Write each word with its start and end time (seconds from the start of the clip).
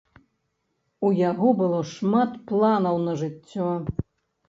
У 1.09 1.11
яго 1.19 1.53
было 1.61 1.83
шмат 1.93 2.31
планаў 2.51 3.01
на 3.07 3.13
жыццё. 3.25 3.73